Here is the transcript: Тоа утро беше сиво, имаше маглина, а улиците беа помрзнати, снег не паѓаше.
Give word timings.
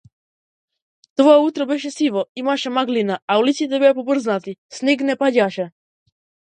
Тоа 1.19 1.35
утро 1.49 1.65
беше 1.73 1.91
сиво, 1.97 2.23
имаше 2.43 2.73
маглина, 2.79 3.19
а 3.35 3.39
улиците 3.45 3.83
беа 3.87 3.93
помрзнати, 4.01 4.59
снег 4.81 5.07
не 5.11 5.19
паѓаше. 5.23 5.71